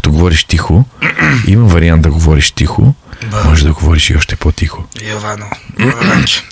като 0.00 0.10
говориш 0.10 0.44
тихо, 0.44 0.84
има 1.46 1.66
вариант 1.68 2.02
да 2.02 2.10
говориш 2.10 2.50
тихо, 2.50 2.94
Ба. 3.30 3.44
може 3.44 3.64
да 3.64 3.72
говориш 3.72 4.10
и 4.10 4.16
още 4.16 4.36
по-тихо. 4.36 4.84
Йовано. 5.10 5.46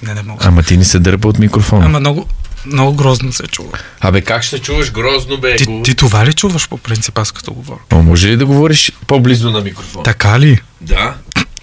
не, 0.02 0.14
не 0.14 0.22
мога. 0.22 0.44
Ама 0.48 0.62
ти 0.62 0.76
не 0.76 0.84
се 0.84 0.98
дърпа 0.98 1.28
от 1.28 1.38
микрофона. 1.38 1.86
Ама 1.86 2.00
много, 2.00 2.26
много 2.66 2.92
грозно 2.92 3.32
се 3.32 3.42
чува. 3.42 3.78
Абе, 4.00 4.20
как 4.20 4.42
ще 4.42 4.58
чуваш 4.58 4.92
грозно, 4.92 5.36
бе? 5.36 5.56
Ти, 5.56 5.82
ти 5.84 5.94
това 5.94 6.26
ли 6.26 6.32
чуваш 6.32 6.68
по 6.68 6.78
принцип, 6.78 7.18
аз 7.18 7.32
като 7.32 7.52
говоря? 7.52 7.78
А 7.90 7.96
може 7.96 8.28
ли 8.28 8.36
да 8.36 8.46
говориш 8.46 8.92
по-близо 9.06 9.50
на 9.50 9.60
микрофона? 9.60 10.02
Така 10.02 10.40
ли? 10.40 10.60
Да. 10.80 11.14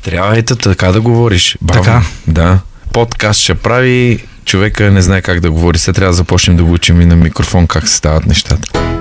Трябва 0.03 0.37
ето 0.37 0.55
така 0.55 0.91
да 0.91 1.01
говориш. 1.01 1.57
Бавно. 1.61 1.83
Така? 1.83 2.01
Да. 2.27 2.59
Подкаст 2.93 3.39
ще 3.39 3.55
прави, 3.55 4.23
човека 4.45 4.91
не 4.91 5.01
знае 5.01 5.21
как 5.21 5.39
да 5.39 5.51
говори. 5.51 5.77
Сега 5.77 5.95
трябва 5.95 6.11
да 6.11 6.17
започнем 6.17 6.57
да 6.57 6.63
го 6.63 6.73
учим 6.73 7.01
и 7.01 7.05
на 7.05 7.15
микрофон 7.15 7.67
как 7.67 7.87
се 7.87 7.95
стават 7.95 8.25
нещата. 8.25 8.94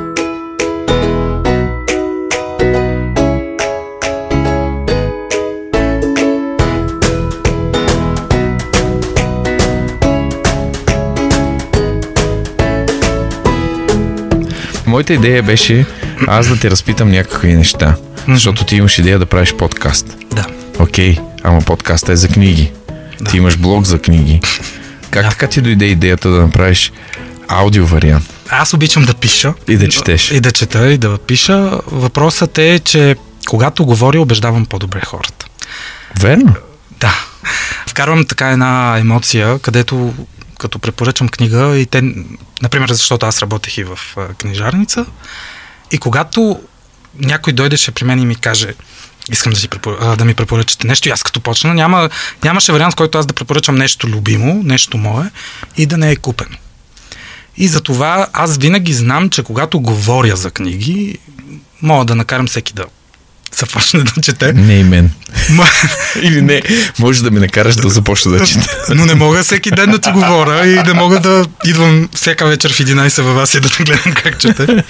Моята 14.95 15.15
идея 15.15 15.43
беше 15.43 15.87
аз 16.27 16.49
да 16.49 16.61
те 16.61 16.71
разпитам 16.71 17.11
някакви 17.11 17.53
неща. 17.55 17.97
Защото 18.29 18.65
ти 18.65 18.77
имаш 18.77 18.99
идея 18.99 19.19
да 19.19 19.27
правиш 19.27 19.55
подкаст. 19.55 20.17
Да. 20.35 20.47
Окей, 20.79 21.19
ама 21.43 21.61
подкаста 21.61 22.13
е 22.13 22.17
за 22.17 22.29
книги. 22.29 22.73
Да. 23.21 23.31
Ти 23.31 23.37
имаш 23.37 23.57
блог 23.59 23.85
за 23.85 23.99
книги. 23.99 24.41
Как 25.11 25.23
Да. 25.23 25.31
така 25.31 25.47
ти 25.47 25.61
дойде 25.61 25.85
идеята 25.85 26.31
да 26.31 26.41
направиш 26.41 26.93
аудио 27.49 27.87
вариант? 27.87 28.33
Аз 28.49 28.75
обичам 28.75 29.05
да 29.05 29.15
пиша. 29.15 29.55
И 29.69 29.77
да 29.77 29.89
четеш. 29.89 30.31
И 30.31 30.41
да 30.41 30.53
чета, 30.53 30.93
и 30.93 30.99
да 30.99 31.19
пиша. 31.19 31.81
Въпросът 31.87 32.59
е, 32.59 32.79
че 32.79 33.17
когато 33.49 33.85
говоря, 33.85 34.21
убеждавам 34.21 34.67
по-добре 34.67 35.01
хората. 35.05 35.47
Верно? 36.21 36.55
Да. 37.01 37.15
Вкарвам 37.87 38.25
така 38.25 38.49
една 38.51 38.99
емоция, 38.99 39.59
където 39.59 40.15
като 40.65 40.79
препоръчам 40.79 41.29
книга 41.29 41.77
и 41.77 41.87
те, 41.87 42.03
например, 42.63 42.93
защото 42.93 43.27
аз 43.27 43.43
работех 43.43 43.79
и 43.79 43.85
в 43.85 43.99
книжарница 44.39 45.07
и 45.93 45.99
когато 45.99 46.61
някой 47.19 47.53
дойдеше 47.53 47.91
при 47.91 48.05
мен 48.05 48.21
и 48.21 48.27
ми 48.27 48.37
каже 48.37 48.75
искам 49.33 49.53
да, 49.53 49.59
си 49.59 49.69
препор... 49.69 49.99
а, 50.01 50.17
да 50.17 50.25
ми 50.25 50.35
препоръчате 50.35 50.87
нещо 50.87 51.09
и 51.09 51.13
аз 51.13 51.23
като 51.23 51.41
почна, 51.41 51.75
няма, 51.75 52.11
нямаше 52.45 52.73
вариант, 52.73 52.93
в 52.93 52.97
който 52.97 53.19
аз 53.19 53.27
да 53.27 53.35
препоръчам 53.35 53.75
нещо 53.75 54.09
любимо, 54.09 54.63
нещо 54.65 54.99
мое 54.99 55.31
и 55.77 55.87
да 55.87 55.99
не 55.99 56.11
е 56.11 56.17
купено. 56.17 56.57
И 57.57 57.69
затова 57.69 58.27
аз 58.33 58.57
винаги 58.57 58.93
знам, 58.93 59.31
че 59.31 59.43
когато 59.43 59.81
говоря 59.81 60.37
за 60.37 60.51
книги, 60.51 61.19
мога 61.83 62.05
да 62.05 62.15
накарам 62.15 62.47
всеки 62.47 62.73
да 62.73 62.85
започне 63.57 64.03
да 64.03 64.23
чете. 64.23 64.53
Не 64.53 64.75
и 64.75 64.85
мен. 64.85 65.11
Ма- 65.51 65.89
Или 66.23 66.43
не, 66.43 66.63
може 66.99 67.23
да 67.23 67.31
ми 67.31 67.41
накараш 67.41 67.75
да 67.75 67.89
започна 67.89 68.31
да 68.33 68.47
чета. 68.47 68.77
Но 68.95 69.07
не 69.07 69.15
мога 69.15 69.43
всеки 69.43 69.71
ден 69.71 69.91
да 69.91 69.99
ти 69.99 70.11
говоря 70.13 70.67
и 70.67 70.83
да 70.83 70.95
мога 70.95 71.21
да 71.21 71.47
идвам 71.67 72.09
всяка 72.15 72.47
вечер 72.47 72.73
в 72.73 72.79
11 72.79 73.23
във 73.23 73.35
вас 73.35 73.55
и 73.55 73.61
да 73.61 73.69
гледам 73.69 74.13
как 74.15 74.39
чете. 74.39 74.85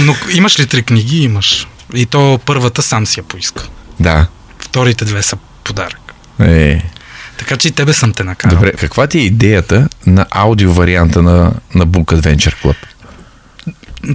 Но 0.00 0.16
имаш 0.30 0.58
ли 0.58 0.66
три 0.66 0.82
книги? 0.82 1.22
Имаш. 1.22 1.66
И 1.94 2.06
то 2.06 2.40
първата 2.46 2.82
сам 2.82 3.06
си 3.06 3.20
я 3.20 3.24
поиска. 3.24 3.64
Да. 4.00 4.26
Вторите 4.58 5.04
две 5.04 5.22
са 5.22 5.36
подарък. 5.64 6.00
Е. 6.40 6.82
Така 7.38 7.56
че 7.56 7.68
и 7.68 7.70
тебе 7.70 7.92
съм 7.92 8.12
те 8.12 8.24
накарал. 8.24 8.56
Добре, 8.56 8.72
каква 8.72 9.06
ти 9.06 9.18
е 9.18 9.22
идеята 9.22 9.88
на 10.06 10.26
аудио 10.30 10.72
варианта 10.72 11.22
на, 11.22 11.52
на 11.74 11.86
Book 11.86 12.20
Adventure 12.20 12.54
Club? 12.62 12.74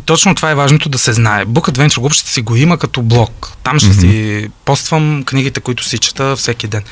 Точно 0.06 0.36
това 0.36 0.52
е 0.52 0.56
важното 0.56 0.90
да 0.90 0.98
се 0.98 1.14
знае. 1.14 1.46
Book 1.46 1.72
Adventure 1.72 2.00
Group 2.00 2.14
ще 2.14 2.30
си 2.30 2.42
го 2.42 2.56
има 2.56 2.78
като 2.78 3.02
блог. 3.02 3.52
Там 3.64 3.80
ще 3.80 3.94
си 3.94 4.50
поствам 4.66 5.24
книгите, 5.26 5.60
които 5.60 5.84
си 5.84 5.98
чета 5.98 6.36
всеки 6.36 6.68
ден. 6.68 6.84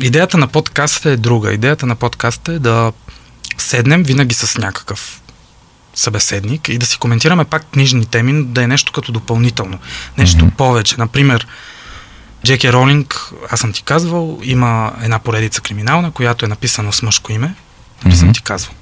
Идеята 0.00 0.38
на 0.38 0.46
подкаста 0.48 1.10
е 1.10 1.16
друга. 1.16 1.52
Идеята 1.52 1.86
на 1.86 1.94
подкаста 1.94 2.52
е 2.52 2.58
да 2.58 2.92
седнем 3.58 4.02
винаги 4.02 4.34
с 4.34 4.58
някакъв 4.58 5.20
събеседник 5.94 6.68
и 6.68 6.78
да 6.78 6.86
си 6.86 6.98
коментираме 6.98 7.44
пак 7.44 7.66
книжни 7.72 8.06
теми, 8.06 8.44
да 8.44 8.62
е 8.62 8.66
нещо 8.66 8.92
като 8.92 9.12
допълнително. 9.12 9.78
Нещо 10.18 10.44
Мгм. 10.44 10.54
повече. 10.56 10.94
Например, 10.98 11.46
Джеки 12.46 12.72
Ролинг, 12.72 13.30
аз 13.50 13.60
съм 13.60 13.72
ти 13.72 13.82
казвал, 13.82 14.40
има 14.42 14.92
една 15.02 15.18
поредица 15.18 15.60
криминална, 15.60 16.10
която 16.10 16.44
е 16.44 16.48
написана 16.48 16.92
с 16.92 17.02
мъжко 17.02 17.32
име. 17.32 17.54
Нали 18.04 18.16
съм 18.16 18.32
ти 18.32 18.42
казвал? 18.42 18.74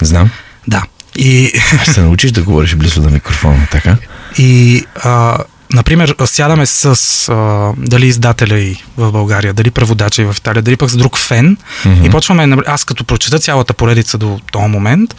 Знам. 0.00 0.30
Да. 0.68 0.82
И 1.18 1.52
Ще 1.82 1.92
се 1.92 2.00
научиш 2.02 2.30
да 2.30 2.42
говориш 2.42 2.74
близо 2.74 3.02
до 3.02 3.10
микрофона, 3.10 3.68
така? 3.70 3.96
И, 4.38 4.84
а, 4.96 5.38
например, 5.72 6.14
сядаме 6.24 6.66
с 6.66 6.84
а, 7.28 7.34
дали 7.78 8.06
издателя 8.06 8.58
и 8.58 8.76
в 8.96 9.12
България, 9.12 9.52
дали 9.54 9.70
преводача 9.70 10.22
и 10.22 10.24
в 10.24 10.34
Италия, 10.38 10.62
дали 10.62 10.76
пък 10.76 10.90
с 10.90 10.96
друг 10.96 11.18
фен 11.18 11.56
Мгм. 11.84 12.04
и 12.04 12.10
почваме, 12.10 12.42
напр- 12.44 12.64
аз 12.66 12.84
като 12.84 13.04
прочета 13.04 13.38
цялата 13.38 13.74
поредица 13.74 14.18
до 14.18 14.40
този 14.52 14.66
момент 14.66 15.14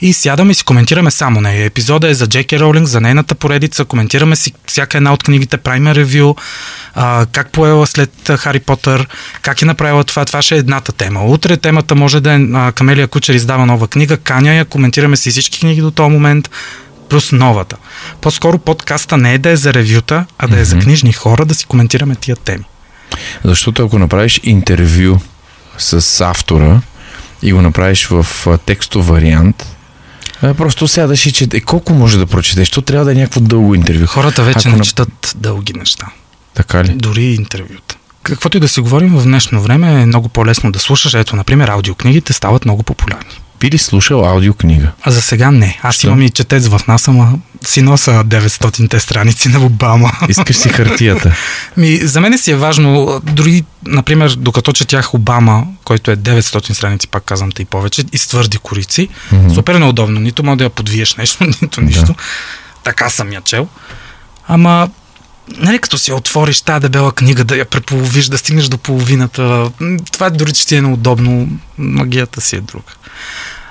и 0.00 0.12
сядаме 0.12 0.50
и 0.50 0.54
си 0.54 0.64
коментираме 0.64 1.10
само 1.10 1.40
нея. 1.40 1.64
Епизода 1.64 2.08
е 2.08 2.14
за 2.14 2.26
Джеки 2.26 2.60
Роулинг, 2.60 2.86
за 2.86 3.00
нейната 3.00 3.34
поредица, 3.34 3.84
коментираме 3.84 4.36
си 4.36 4.52
всяка 4.66 4.96
една 4.96 5.12
от 5.12 5.22
книгите, 5.22 5.56
правим 5.56 5.86
ревю, 5.88 6.34
а, 6.94 7.26
как 7.32 7.52
поела 7.52 7.86
след 7.86 8.30
Хари 8.36 8.60
Потър, 8.60 9.08
как 9.42 9.62
е 9.62 9.64
направила 9.64 10.04
това, 10.04 10.24
това 10.24 10.42
ще 10.42 10.54
е 10.54 10.58
едната 10.58 10.92
тема. 10.92 11.24
Утре 11.24 11.56
темата 11.56 11.94
може 11.94 12.20
да 12.20 12.32
е 12.32 12.38
а, 12.54 12.72
Камелия 12.72 13.08
Кучер 13.08 13.34
издава 13.34 13.66
нова 13.66 13.88
книга, 13.88 14.16
каня 14.16 14.54
я, 14.54 14.64
коментираме 14.64 15.16
си 15.16 15.30
всички 15.30 15.60
книги 15.60 15.80
до 15.80 15.90
този 15.90 16.10
момент, 16.10 16.50
плюс 17.08 17.32
новата. 17.32 17.76
По-скоро 18.20 18.58
подкаста 18.58 19.16
не 19.16 19.34
е 19.34 19.38
да 19.38 19.50
е 19.50 19.56
за 19.56 19.74
ревюта, 19.74 20.24
а 20.38 20.48
да 20.48 20.60
е 20.60 20.64
за 20.64 20.76
Мгм. 20.76 20.84
книжни 20.84 21.12
хора, 21.12 21.44
да 21.44 21.54
си 21.54 21.66
коментираме 21.66 22.14
тия 22.14 22.36
теми. 22.36 22.64
Защото 23.44 23.84
ако 23.84 23.98
направиш 23.98 24.40
интервю 24.42 25.18
с 25.78 26.20
автора 26.20 26.80
и 27.42 27.52
го 27.52 27.62
направиш 27.62 28.06
в 28.06 28.26
текстов 28.66 29.08
вариант, 29.08 29.66
а, 30.42 30.54
просто 30.54 30.88
сядаш 30.88 31.26
и 31.26 31.32
чете. 31.32 31.60
Колко 31.60 31.92
може 31.92 32.18
да 32.18 32.26
прочетеш? 32.26 32.70
То 32.70 32.82
трябва 32.82 33.04
да 33.04 33.12
е 33.12 33.14
някакво 33.14 33.40
дълго 33.40 33.74
интервю. 33.74 34.06
Хората 34.06 34.42
вече 34.42 34.68
Ако 34.68 34.76
не 34.76 34.84
четат 34.84 35.34
дълги 35.36 35.72
неща. 35.72 36.06
Така 36.54 36.84
ли? 36.84 36.88
Дори 36.94 37.24
интервюта. 37.24 37.96
Каквото 38.22 38.56
и 38.56 38.60
да 38.60 38.68
си 38.68 38.80
говорим 38.80 39.18
в 39.18 39.22
днешно 39.22 39.60
време 39.62 40.02
е 40.02 40.06
много 40.06 40.28
по-лесно 40.28 40.72
да 40.72 40.78
слушаш. 40.78 41.14
Ето, 41.14 41.36
например, 41.36 41.68
аудиокнигите 41.68 42.32
стават 42.32 42.64
много 42.64 42.82
популярни. 42.82 43.40
Би 43.60 43.70
ли 43.70 43.78
слушал 43.78 44.24
аудиокнига? 44.26 44.92
А 45.02 45.10
за 45.10 45.22
сега 45.22 45.50
не. 45.50 45.78
Аз 45.82 45.94
Що? 45.94 46.06
имам 46.06 46.22
и 46.22 46.30
четец 46.30 46.66
в 46.66 46.80
нас, 46.88 47.08
ама 47.08 47.32
си 47.66 47.82
носа 47.82 48.24
900-те 48.24 49.00
страници 49.00 49.48
на 49.48 49.60
Обама. 49.60 50.12
Искаш 50.28 50.56
си 50.56 50.68
хартията. 50.68 51.34
Ми, 51.76 51.96
за 51.96 52.20
мен 52.20 52.38
си 52.38 52.50
е 52.50 52.56
важно, 52.56 53.20
дори, 53.24 53.64
например, 53.86 54.34
докато 54.38 54.72
четях 54.72 55.14
Обама, 55.14 55.66
който 55.84 56.10
е 56.10 56.16
900 56.16 56.72
страници, 56.72 57.08
пак 57.08 57.24
казвам 57.24 57.52
те 57.52 57.62
и 57.62 57.64
повече, 57.64 58.04
и 58.12 58.18
с 58.18 58.26
твърди 58.26 58.58
корици, 58.58 59.08
Мгм. 59.32 59.50
супер 59.50 59.74
неудобно. 59.74 60.20
Нито 60.20 60.42
може 60.42 60.58
да 60.58 60.64
я 60.64 60.70
подвиеш 60.70 61.14
нещо, 61.14 61.44
нито 61.62 61.80
нищо. 61.80 62.14
Така 62.84 63.10
съм 63.10 63.32
я 63.32 63.40
чел. 63.40 63.68
Ама, 64.48 64.88
нали, 65.56 65.78
като 65.78 65.98
си 65.98 66.12
отвориш 66.12 66.60
тази 66.60 66.80
дебела 66.80 67.12
книга, 67.12 67.44
да 67.44 67.56
я 67.56 67.64
преполовиш, 67.64 68.26
да 68.26 68.38
стигнеш 68.38 68.68
до 68.68 68.78
половината, 68.78 69.70
това 70.12 70.30
дори 70.30 70.52
че 70.52 70.66
ти 70.66 70.76
е 70.76 70.82
неудобно, 70.82 71.48
магията 71.78 72.40
си 72.40 72.56
е 72.56 72.60
друга. 72.60 72.92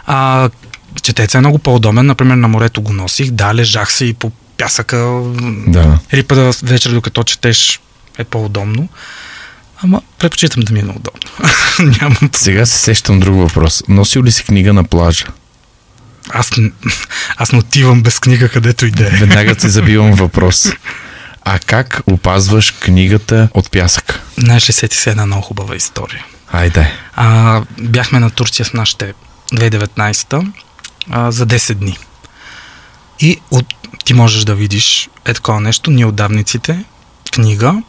А, 0.05 0.49
четеца 1.01 1.37
е 1.37 1.41
много 1.41 1.59
по-удобен, 1.59 2.05
например, 2.05 2.35
на 2.35 2.47
морето 2.47 2.81
го 2.81 2.93
носих, 2.93 3.31
да, 3.31 3.55
лежах 3.55 3.91
се 3.91 4.05
и 4.05 4.13
по 4.13 4.31
пясъка, 4.57 5.21
Да. 5.67 5.99
или 6.13 6.23
пък 6.23 6.55
вечер, 6.63 6.91
докато 6.91 7.23
четеш, 7.23 7.79
е 8.17 8.23
по-удобно. 8.23 8.89
Ама 9.83 10.01
предпочитам 10.19 10.63
да 10.63 10.73
ми 10.73 10.79
е 10.79 10.83
неудобно. 10.83 11.31
Нямам. 11.79 12.29
Сега 12.35 12.65
се 12.65 12.79
сещам 12.79 13.19
друг 13.19 13.35
въпрос. 13.35 13.83
Носил 13.87 14.23
ли 14.23 14.31
си 14.31 14.43
книга 14.43 14.73
на 14.73 14.83
плажа? 14.83 15.25
Аз, 16.29 16.51
аз 17.37 17.51
не 17.51 17.59
отивам 17.59 18.03
без 18.03 18.19
книга, 18.19 18.49
където 18.49 18.85
и 18.85 18.91
да 18.91 19.07
е. 19.07 19.09
Веднага 19.09 19.55
ти 19.55 19.69
забивам 19.69 20.11
въпрос. 20.11 20.71
А 21.49 21.59
как 21.59 22.01
опазваш 22.07 22.71
книгата 22.71 23.49
от 23.53 23.71
пясък? 23.71 24.21
Знаеш 24.37 24.69
ли, 24.69 24.73
сети 24.73 24.97
се 24.97 25.09
една 25.09 25.25
много 25.25 25.41
хубава 25.41 25.75
история. 25.75 26.25
Айде. 26.51 26.91
А, 27.15 27.61
бяхме 27.79 28.19
на 28.19 28.29
Турция 28.29 28.65
с 28.65 28.73
нашите 28.73 29.13
2019 29.53 30.51
а, 31.09 31.31
за 31.31 31.47
10 31.47 31.73
дни. 31.73 31.97
И 33.19 33.39
от, 33.51 33.65
ти 34.05 34.13
можеш 34.13 34.43
да 34.43 34.55
видиш 34.55 35.09
е 35.25 35.33
такова 35.33 35.61
нещо, 35.61 35.91
ние 35.91 36.05
отдавниците, 36.05 36.83
книга, 37.31 37.81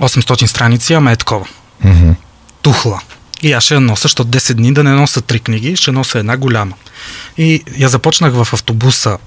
800 0.00 0.46
страници, 0.46 0.94
ама 0.94 1.12
е 1.12 1.16
такова. 1.16 1.46
Мгм. 1.84 2.10
тухла. 2.62 3.00
И 3.42 3.52
аз 3.52 3.64
ще 3.64 3.74
я 3.74 3.80
нося, 3.80 4.02
защото 4.02 4.24
10 4.24 4.54
дни 4.54 4.72
да 4.72 4.84
не 4.84 4.90
нося 4.90 5.20
три 5.20 5.40
книги, 5.40 5.76
ще 5.76 5.92
нося 5.92 6.18
една 6.18 6.36
голяма. 6.36 6.74
И 7.38 7.62
я 7.78 7.88
започнах 7.88 8.32
в 8.32 8.48
автобуса 8.52 9.18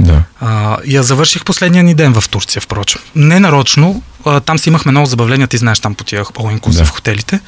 Да. 0.00 0.22
а, 0.40 0.76
я 0.86 1.02
завърших 1.02 1.44
последния 1.44 1.84
ни 1.84 1.94
ден 1.94 2.20
в 2.20 2.28
Турция, 2.28 2.62
впрочем. 2.62 3.00
Не 3.14 3.40
нарочно, 3.40 4.02
а, 4.24 4.40
там 4.40 4.58
си 4.58 4.68
имахме 4.68 4.90
много 4.90 5.06
забавления, 5.06 5.48
ти 5.48 5.56
знаеш 5.56 5.80
там 5.80 5.94
по 5.94 6.04
тия 6.04 6.24
all 6.24 6.76
Да. 6.76 6.84
в 6.84 6.90
хотелите. 6.90 7.40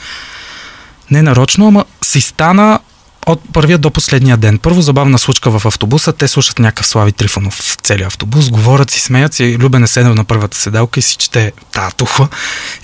Не 1.10 1.22
нарочно, 1.22 1.68
ама 1.68 1.84
си 2.04 2.20
стана 2.20 2.80
от 3.26 3.40
първия 3.52 3.78
до 3.78 3.90
последния 3.90 4.36
ден. 4.36 4.58
Първо 4.58 4.82
забавна 4.82 5.18
случка 5.18 5.58
в 5.58 5.66
автобуса, 5.66 6.12
те 6.12 6.28
слушат 6.28 6.58
някакъв 6.58 6.86
Слави 6.86 7.12
Трифонов 7.12 7.54
в 7.54 7.76
целия 7.82 8.06
автобус, 8.06 8.50
говорят 8.50 8.90
си, 8.90 9.00
смеят 9.00 9.34
си, 9.34 9.58
Любен 9.58 9.84
е 9.84 9.86
седнал 9.86 10.14
на 10.14 10.24
първата 10.24 10.56
седалка 10.56 11.00
и 11.00 11.02
си 11.02 11.16
чете 11.16 11.52
тази 11.72 11.94
тухла. 11.96 12.28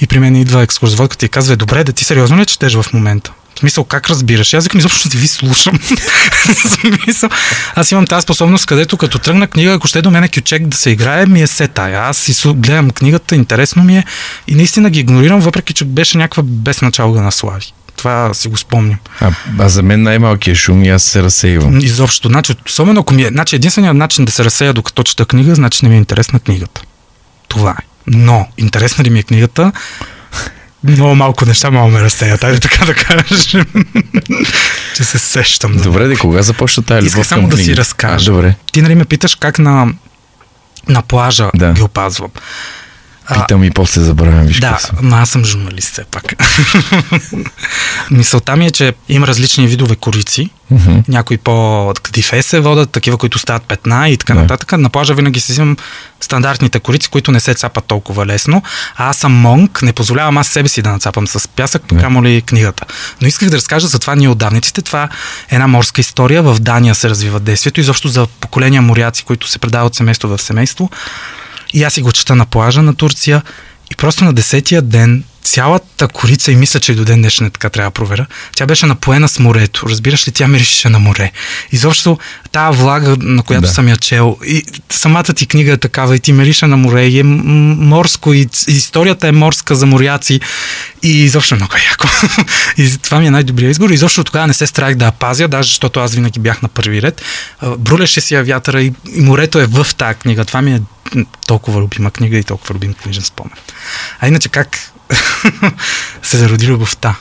И 0.00 0.06
при 0.06 0.18
мен 0.18 0.36
идва 0.36 0.62
екскурзоводката 0.62 1.26
и 1.26 1.28
казва, 1.28 1.54
«Е, 1.54 1.56
добре, 1.56 1.84
да 1.84 1.92
ти 1.92 2.04
сериозно 2.04 2.38
ли 2.38 2.46
четеш 2.46 2.74
в 2.74 2.86
момента? 2.92 3.32
В 3.60 3.68
смисъл, 3.68 3.84
как 3.84 4.10
разбираш? 4.10 4.54
Аз 4.54 4.64
викам, 4.64 4.78
изобщо 4.78 5.08
не 5.14 5.20
ви 5.20 5.28
слушам. 5.28 5.78
Смисъл, 6.80 7.30
аз 7.74 7.92
имам 7.92 8.06
тази 8.06 8.22
способност, 8.22 8.66
където 8.66 8.96
като 8.96 9.18
тръгна 9.18 9.46
книга, 9.46 9.72
ако 9.72 9.88
ще 9.88 10.02
до 10.02 10.10
мене 10.10 10.28
кючек 10.28 10.66
да 10.66 10.76
се 10.76 10.90
играе, 10.90 11.26
ми 11.26 11.42
е 11.42 11.46
се 11.46 11.68
тая. 11.68 12.00
Аз 12.00 12.18
си 12.18 12.48
гледам 12.48 12.90
книгата, 12.90 13.34
интересно 13.34 13.84
ми 13.84 13.96
е 13.98 14.04
и 14.48 14.54
наистина 14.54 14.90
ги 14.90 15.00
игнорирам, 15.00 15.40
въпреки 15.40 15.72
че 15.72 15.84
беше 15.84 16.18
някаква 16.18 16.42
без 16.46 16.82
началга 16.82 17.20
на 17.20 17.32
слави. 17.32 17.72
Това 17.96 18.34
си 18.34 18.48
го 18.48 18.56
спомням. 18.56 18.98
А, 19.20 19.32
а 19.58 19.68
за 19.68 19.82
мен 19.82 20.02
най-малкият 20.02 20.58
шум 20.58 20.84
и 20.84 20.88
аз 20.88 21.02
се 21.02 21.22
разсейвам. 21.22 21.78
Изобщо. 21.80 22.28
Значи, 22.28 22.54
особено 22.66 23.00
ако 23.00 23.14
ми 23.14 23.22
е. 23.22 23.28
Значи, 23.28 23.56
единственият 23.56 23.96
начин 23.96 24.24
да 24.24 24.32
се 24.32 24.44
разсея 24.44 24.72
докато 24.72 25.02
чета 25.02 25.24
книга, 25.24 25.54
значи 25.54 25.78
не 25.82 25.88
ми 25.88 25.94
е 25.94 25.98
интересна 25.98 26.40
книгата. 26.40 26.82
Това 27.48 27.70
е. 27.70 27.82
Но, 28.06 28.48
интересна 28.58 29.04
ли 29.04 29.10
ми 29.10 29.18
е 29.18 29.22
книгата? 29.22 29.72
Много 30.84 31.14
малко 31.14 31.46
неща 31.46 31.70
мога 31.70 31.92
ме 31.92 32.00
разсеят, 32.00 32.44
айде 32.44 32.60
така 32.60 32.84
да 32.84 32.94
кажем. 32.94 33.64
че 34.96 35.04
се 35.04 35.18
сещам. 35.18 35.78
за 35.78 35.84
Добре, 35.84 36.08
де, 36.08 36.16
кога 36.16 36.42
започна 36.42 36.82
тази 36.82 37.06
Исках 37.06 37.16
любов 37.18 37.26
само 37.26 37.42
към 37.42 37.50
да 37.50 37.56
си 37.64 37.76
разкажа. 37.76 38.30
А, 38.30 38.34
добре, 38.34 38.54
Ти 38.72 38.82
нали 38.82 38.94
ме 38.94 39.04
питаш 39.04 39.34
как 39.34 39.58
на, 39.58 39.92
на 40.88 41.02
плажа 41.02 41.50
Да. 41.54 41.72
ги 41.72 41.82
опазвам. 41.82 42.30
Питам 43.34 43.64
и 43.64 43.70
после 43.70 44.00
забравям, 44.00 44.46
виж 44.46 44.60
да, 44.60 44.78
съм. 44.78 44.96
ма 45.02 45.16
аз 45.16 45.30
съм 45.30 45.44
журналист 45.44 45.92
все 45.92 46.04
пак. 46.04 46.24
Мисълта 48.10 48.56
ми 48.56 48.66
е, 48.66 48.70
че 48.70 48.94
има 49.08 49.26
различни 49.26 49.66
видове 49.66 49.96
корици. 49.96 50.50
Мгм. 50.70 50.98
Някои 51.08 51.36
по 51.36 51.92
кадифе 52.02 52.42
се 52.42 52.60
водят, 52.60 52.90
такива, 52.90 53.16
които 53.18 53.38
стават 53.38 53.62
петна 53.62 54.08
и 54.08 54.16
така 54.16 54.34
Да. 54.34 54.40
нататък. 54.40 54.72
На 54.72 54.90
плажа 54.90 55.14
винаги 55.14 55.40
си 55.40 55.52
взимам 55.52 55.76
стандартните 56.20 56.80
корици, 56.80 57.08
които 57.08 57.32
не 57.32 57.40
се 57.40 57.54
цапат 57.54 57.84
толкова 57.84 58.26
лесно. 58.26 58.62
А 58.96 59.08
аз 59.08 59.16
съм 59.16 59.32
монк, 59.32 59.82
не 59.82 59.92
позволявам 59.92 60.38
аз 60.38 60.48
себе 60.48 60.68
си 60.68 60.82
да 60.82 60.90
нацапам 60.90 61.26
с 61.28 61.48
пясък, 61.48 61.82
Да. 61.92 62.00
камо 62.00 62.24
ли 62.24 62.42
книгата. 62.42 62.84
Но 63.20 63.28
исках 63.28 63.50
да 63.50 63.56
разкажа 63.56 63.86
за 63.86 63.98
това 63.98 64.14
ние 64.14 64.28
отдавниците. 64.28 64.82
Това 64.82 65.02
е 65.02 65.08
една 65.54 65.66
морска 65.66 66.00
история. 66.00 66.42
В 66.42 66.56
Дания 66.60 66.94
се 66.94 67.08
развива 67.10 67.40
действието. 67.40 67.80
Изобщо 67.80 68.08
за 68.08 68.26
поколения 68.26 68.82
моряци, 68.82 69.24
които 69.24 69.48
се 69.48 69.58
предават 69.58 69.94
семейство 69.94 70.28
в 70.28 70.42
семейство. 70.42 70.90
И 71.74 71.82
аз 71.84 71.94
си 71.94 72.02
го 72.02 72.12
чета 72.12 72.36
на 72.36 72.46
плажа 72.46 72.82
на 72.82 72.94
Турция. 72.94 73.42
И 73.90 73.96
просто 73.96 74.24
на 74.24 74.32
десетия 74.32 74.82
ден 74.82 75.24
цялата 75.42 76.08
корица 76.08 76.52
и 76.52 76.56
мисля, 76.56 76.80
че 76.80 76.92
и 76.92 76.94
до 76.94 77.04
ден 77.04 77.20
днешен 77.20 77.46
е 77.46 77.50
така 77.50 77.68
трябва 77.68 77.90
да 77.90 77.94
проверя. 77.94 78.26
Тя 78.56 78.66
беше 78.66 78.86
напоена 78.86 79.28
с 79.28 79.38
морето. 79.38 79.88
Разбираш 79.88 80.28
ли, 80.28 80.32
тя 80.32 80.48
миришеше 80.48 80.88
на 80.88 80.98
море. 80.98 81.32
Изобщо 81.72 82.18
тази 82.52 82.78
влага, 82.78 83.16
на 83.20 83.42
която 83.42 83.66
Да. 83.66 83.72
съм 83.72 83.88
я 83.88 83.96
чел, 83.96 84.36
и 84.46 84.64
самата 84.90 85.24
ти 85.24 85.46
книга 85.46 85.72
е 85.72 85.76
такава, 85.76 86.16
и 86.16 86.20
ти 86.20 86.32
мирише 86.32 86.66
на 86.66 86.76
море, 86.76 87.06
и 87.06 87.18
е 87.18 87.22
морско, 87.22 88.32
и, 88.32 88.48
историята 88.68 89.28
е 89.28 89.32
морска 89.32 89.74
за 89.74 89.86
моряци, 89.86 90.40
и 91.02 91.24
изобщо 91.24 91.54
е 91.54 91.58
много 91.58 91.74
яко. 91.90 92.08
и 92.76 92.98
това 93.02 93.20
ми 93.20 93.26
е 93.26 93.30
най-добрият 93.30 93.70
избор. 93.70 93.90
Изобщо 93.90 94.24
тогава 94.24 94.46
не 94.46 94.54
се 94.54 94.66
страх 94.66 94.94
да 94.94 95.04
я 95.04 95.12
пазя, 95.12 95.48
даже 95.48 95.68
защото 95.68 96.00
аз 96.00 96.14
винаги 96.14 96.40
бях 96.40 96.62
на 96.62 96.68
първи 96.68 97.02
ред. 97.02 97.22
Брулеше 97.78 98.20
си 98.20 98.34
я 98.34 98.44
вятъра 98.44 98.82
и, 98.82 98.92
и 99.16 99.20
морето 99.20 99.58
е 99.58 99.66
в 99.66 99.86
тази 99.96 100.14
книга. 100.18 100.44
Това 100.44 100.62
ми 100.62 100.74
е 100.74 100.80
толкова 101.46 101.80
любима 101.80 102.10
книга 102.10 102.38
и 102.38 102.44
толкова 102.44 102.74
любим 102.74 102.94
книжен 102.94 103.22
спомен. 103.22 103.56
А 104.20 104.28
иначе 104.28 104.48
как 104.48 104.78
се 106.22 106.36
зароди 106.36 106.66
любовта? 106.66 107.16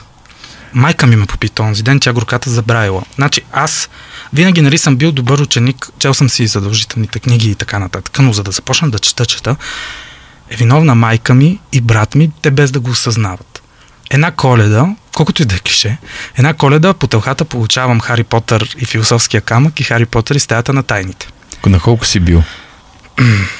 Майка 0.72 1.06
ми 1.06 1.16
ме 1.16 1.26
попита 1.26 1.62
онзи 1.62 1.82
ден, 1.82 2.00
тя 2.00 2.12
горката 2.12 2.50
забравила. 2.50 3.02
Значи 3.14 3.42
аз 3.52 3.88
винаги 4.32 4.60
нали 4.60 4.78
съм 4.78 4.96
бил 4.96 5.12
добър 5.12 5.38
ученик, 5.38 5.88
чел 5.98 6.14
съм 6.14 6.28
си 6.28 6.46
задължителните 6.46 7.20
книги 7.20 7.50
и 7.50 7.54
така 7.54 7.78
нататък, 7.78 8.18
но 8.18 8.32
за 8.32 8.42
да 8.42 8.50
започна 8.50 8.90
да 8.90 8.98
чета, 8.98 9.26
чета, 9.26 9.56
е 10.50 10.56
виновна 10.56 10.94
майка 10.94 11.34
ми 11.34 11.60
и 11.72 11.80
брат 11.80 12.14
ми, 12.14 12.30
те 12.42 12.50
без 12.50 12.70
да 12.70 12.80
го 12.80 12.90
осъзнават. 12.90 13.62
Една 14.10 14.30
коледа, 14.30 14.86
колкото 15.16 15.42
и 15.42 15.44
да 15.44 15.54
е 15.54 15.58
клише, 15.58 15.98
една 16.36 16.54
коледа 16.54 16.94
по 16.94 17.06
тълхата 17.06 17.44
получавам 17.44 18.00
Хари 18.00 18.24
Потър 18.24 18.76
и 18.78 18.84
философския 18.84 19.40
камък 19.40 19.80
и 19.80 19.82
Хари 19.82 20.06
Потър 20.06 20.34
и 20.34 20.40
стаята 20.40 20.72
на 20.72 20.82
тайните. 20.82 21.28
На 21.66 21.80
колко 21.80 22.06
си 22.06 22.20
бил? 22.20 22.42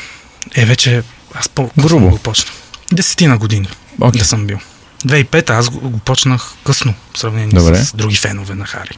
Е, 0.55 0.65
вече 0.65 1.03
аз 1.35 1.49
по 1.49 1.71
Грубо. 1.79 2.11
го 2.11 2.19
почна. 2.19 2.51
Десетина 2.93 3.39
години 3.39 3.69
Окей. 4.01 4.19
да 4.19 4.25
съм 4.25 4.47
бил. 4.47 4.59
2005 5.07 5.51
аз 5.51 5.69
го, 5.69 5.91
го 5.91 5.99
почнах 5.99 6.53
късно, 6.67 6.95
в 7.15 7.19
сравнение 7.19 7.49
Добре. 7.49 7.85
с 7.85 7.97
други 7.97 8.17
фенове 8.17 8.55
на 8.55 8.67
Хари. 8.67 8.97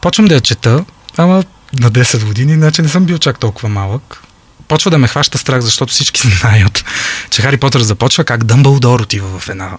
Почвам 0.00 0.26
да 0.26 0.34
я 0.34 0.40
чета, 0.40 0.84
ама 1.16 1.44
на 1.80 1.90
10 1.90 2.24
години, 2.24 2.54
значи 2.54 2.82
не 2.82 2.88
съм 2.88 3.04
бил 3.04 3.18
чак 3.18 3.38
толкова 3.38 3.68
малък. 3.68 4.22
Почва 4.68 4.90
да 4.90 4.98
ме 4.98 5.08
хваща 5.08 5.38
страх, 5.38 5.60
защото 5.60 5.92
всички 5.92 6.28
знаят, 6.40 6.84
че 7.30 7.42
Хари 7.42 7.56
Потър 7.56 7.80
започва 7.80 8.24
как 8.24 8.44
Дъмбълдор 8.44 9.00
отива 9.00 9.38
в 9.38 9.48
една 9.48 9.70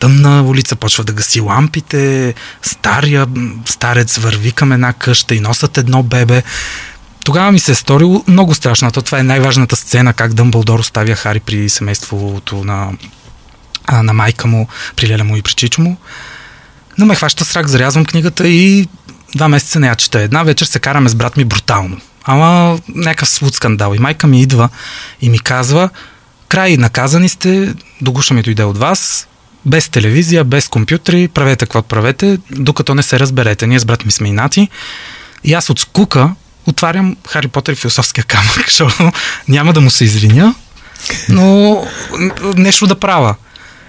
тъмна 0.00 0.42
улица, 0.42 0.76
почва 0.76 1.04
да 1.04 1.12
гаси 1.12 1.40
лампите, 1.40 2.34
стария 2.62 3.26
старец 3.66 4.16
върви 4.18 4.52
към 4.52 4.72
една 4.72 4.92
къща 4.92 5.34
и 5.34 5.40
носят 5.40 5.78
едно 5.78 6.02
бебе. 6.02 6.42
Тогава 7.26 7.52
ми 7.52 7.58
се 7.58 7.72
е 7.72 7.74
сторило 7.74 8.24
много 8.28 8.54
страшно. 8.54 8.90
То 8.90 9.02
това 9.02 9.18
е 9.18 9.22
най-важната 9.22 9.76
сцена, 9.76 10.12
как 10.12 10.34
Дъмбълдор 10.34 10.78
оставя 10.78 11.14
Хари 11.14 11.40
при 11.40 11.68
семейството 11.68 12.64
на, 12.64 12.92
на 14.02 14.12
майка 14.12 14.46
му, 14.48 14.68
при 14.96 15.08
леля 15.08 15.24
му 15.24 15.36
и 15.36 15.42
при 15.42 15.52
чичо 15.52 15.80
му. 15.82 15.96
Но 16.98 17.06
ме 17.06 17.14
хваща 17.14 17.44
страх, 17.44 17.66
зарязвам 17.66 18.04
книгата 18.04 18.48
и 18.48 18.88
два 19.34 19.48
месеца 19.48 19.80
не 19.80 19.86
я 19.86 19.94
чета. 19.94 20.20
Една 20.20 20.42
вечер 20.42 20.66
се 20.66 20.78
караме 20.78 21.08
с 21.08 21.14
брат 21.14 21.36
ми 21.36 21.44
брутално. 21.44 22.00
Ама 22.24 22.78
някакъв 22.88 23.28
свуд 23.28 23.54
скандал. 23.54 23.94
И 23.94 23.98
майка 23.98 24.26
ми 24.26 24.42
идва 24.42 24.68
и 25.20 25.30
ми 25.30 25.38
казва, 25.38 25.90
край, 26.48 26.76
наказани 26.76 27.28
сте, 27.28 27.74
до 28.00 28.14
ми 28.30 28.42
дойде 28.42 28.64
от 28.64 28.78
вас, 28.78 29.28
без 29.64 29.88
телевизия, 29.88 30.44
без 30.44 30.68
компютри, 30.68 31.28
правете 31.28 31.66
какво 31.66 31.82
правете, 31.82 32.38
докато 32.50 32.94
не 32.94 33.02
се 33.02 33.18
разберете. 33.18 33.66
Ние 33.66 33.80
с 33.80 33.84
брат 33.84 34.04
ми 34.04 34.12
сме 34.12 34.28
инати. 34.28 34.68
И 35.44 35.54
аз 35.54 35.70
от 35.70 35.78
скука 35.78 36.30
отварям 36.66 37.16
Хари 37.28 37.48
Потър 37.48 37.72
и 37.72 37.76
философския 37.76 38.24
камък, 38.24 38.64
защото 38.66 39.12
няма 39.48 39.72
да 39.72 39.80
му 39.80 39.90
се 39.90 40.04
извиня, 40.04 40.54
но 41.28 41.86
нещо 42.56 42.86
да 42.86 42.94
правя. 42.94 43.34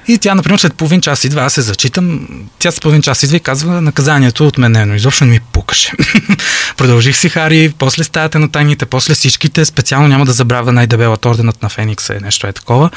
И 0.08 0.18
тя, 0.18 0.36
например, 0.36 0.58
след 0.60 0.74
половин 0.74 1.02
час 1.02 1.24
идва, 1.24 1.42
аз 1.42 1.54
се 1.54 1.62
зачитам, 1.62 2.28
тя 2.60 2.72
след 2.72 2.82
половин 2.82 3.02
час 3.02 3.24
идва 3.24 3.38
и 3.38 3.40
казва, 3.40 3.82
наказанието 3.82 4.44
е 4.44 4.48
отменено. 4.48 4.96
Изобщо 4.96 5.26
не 5.26 5.32
ми 5.32 5.40
пукаше. 5.40 5.92
Продължих 6.78 7.18
си 7.18 7.30
Хари, 7.30 7.74
после 7.78 8.04
стаята 8.04 8.40
на 8.40 8.52
тайните, 8.52 8.86
после 8.86 9.14
всичките, 9.14 9.66
специално 9.66 10.08
няма 10.08 10.26
да 10.26 10.32
забравя 10.32 10.72
най-дебелът 10.72 11.26
орденът 11.26 11.64
на 11.64 11.70
Феникса 11.70 12.16
е 12.16 12.20
нещо 12.20 12.48
е 12.48 12.54
такова. 12.54 12.90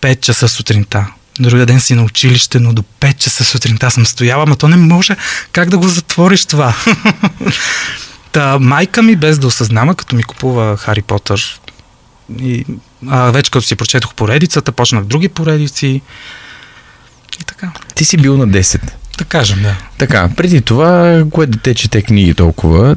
5 0.00 0.20
часа 0.20 0.48
сутринта. 0.48 1.06
Другия 1.40 1.66
ден 1.66 1.80
си 1.80 1.94
на 1.94 2.02
училище, 2.02 2.60
но 2.60 2.72
до 2.72 2.82
5 3.00 3.16
часа 3.16 3.44
сутринта 3.44 3.90
съм 3.90 4.06
стояла, 4.06 4.42
ама 4.42 4.56
то 4.56 4.68
не 4.68 4.76
може 4.76 5.16
как 5.52 5.70
да 5.70 5.78
го 5.78 5.88
затвориш 5.88 6.46
това. 6.46 6.74
Та, 8.32 8.58
майка 8.58 9.02
ми, 9.02 9.16
без 9.16 9.38
да 9.38 9.46
осъзнава, 9.46 9.94
като 9.94 10.16
ми 10.16 10.22
купува 10.22 10.76
Хари 10.76 11.02
Потър 11.02 11.60
и 12.40 12.64
а, 13.08 13.30
вече 13.30 13.50
като 13.50 13.66
си 13.66 13.76
прочетох 13.76 14.14
поредицата, 14.14 14.72
почнах 14.72 15.04
други 15.04 15.28
поредици 15.28 15.86
и 17.40 17.44
така. 17.46 17.70
Ти 17.94 18.04
си 18.04 18.16
бил 18.16 18.36
на 18.36 18.48
10. 18.48 18.80
Да 19.18 19.24
кажем, 19.24 19.62
да. 19.62 19.76
Така, 19.98 20.28
преди 20.36 20.60
това, 20.60 21.22
кое 21.30 21.46
дете 21.46 21.74
чете 21.74 22.02
книги 22.02 22.34
толкова? 22.34 22.96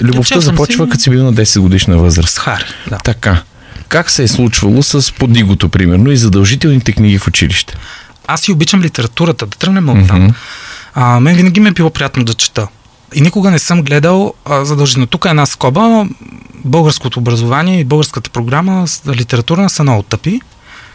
Любовта 0.00 0.40
започва 0.40 0.84
си- 0.84 0.90
като 0.90 1.02
си 1.02 1.10
бил 1.10 1.24
на 1.24 1.34
10 1.34 1.60
годишна 1.60 1.98
възраст. 1.98 2.38
Хари, 2.38 2.64
да. 2.90 2.98
Така. 2.98 3.42
Как 3.88 4.10
се 4.10 4.22
е 4.22 4.28
случвало 4.28 4.82
с 4.82 5.12
подигото, 5.12 5.68
примерно, 5.68 6.10
и 6.10 6.16
задължителните 6.16 6.92
книги 6.92 7.18
в 7.18 7.26
училище? 7.28 7.76
Аз 8.26 8.40
си 8.40 8.52
обичам 8.52 8.82
литературата, 8.82 9.46
да 9.46 9.56
тръгнем 9.58 9.88
от 9.88 10.08
там. 10.08 10.22
Мгм. 10.22 10.32
А, 10.94 11.20
мен 11.20 11.36
винаги 11.36 11.60
ми 11.60 11.68
е 11.68 11.72
било 11.72 11.90
приятно 11.90 12.24
да 12.24 12.34
чета. 12.34 12.68
И 13.14 13.20
никога 13.20 13.50
не 13.50 13.58
съм 13.58 13.82
гледал 13.82 14.34
а, 14.44 14.64
задължително. 14.64 15.06
Тук 15.06 15.24
е 15.24 15.28
една 15.28 15.46
скоба. 15.46 16.06
Българското 16.64 17.18
образование 17.18 17.80
и 17.80 17.84
българската 17.84 18.30
програма 18.30 18.86
литературна 19.08 19.70
са 19.70 19.82
много 19.82 20.02
тъпи, 20.02 20.40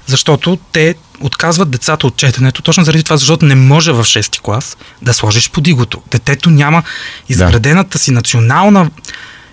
защото 0.08 0.58
те 0.72 0.96
отказват 1.22 1.70
децата 1.70 2.08
от 2.08 2.18
четенето, 2.18 2.62
точно 2.62 2.84
заради 2.84 3.04
това, 3.04 3.18
защото 3.18 3.46
не 3.46 3.56
може 3.56 3.92
в 3.92 4.04
6 4.04 4.42
клас 4.42 4.78
да 5.02 5.14
сложиш 5.14 5.50
подигото. 5.50 6.02
Детето 6.12 6.50
няма 6.50 6.84
изградената 7.30 8.00
си 8.00 8.12
национална 8.12 8.90